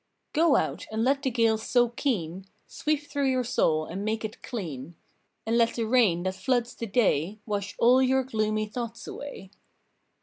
[0.33, 4.41] Go out and let the gales so keen Sweep through your soul and make it
[4.41, 4.95] clean,
[5.45, 9.51] And let the rain that floods the day Wash all your gloomy thoughts away.